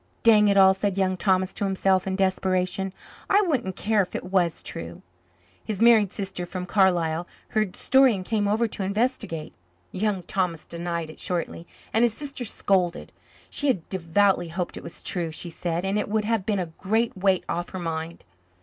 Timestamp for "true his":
4.63-5.79